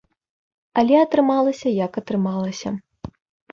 Але 0.81 0.95
атрымалася 1.01 1.75
як 1.85 2.01
атрымалася. 2.03 2.69